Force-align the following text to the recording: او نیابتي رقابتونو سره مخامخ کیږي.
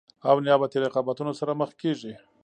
او 0.29 0.35
نیابتي 0.45 0.77
رقابتونو 0.85 1.31
سره 1.39 1.51
مخامخ 1.59 1.71
کیږي. 1.81 2.13